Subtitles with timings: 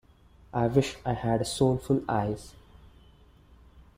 [0.51, 2.55] I wish I had soulful eyes.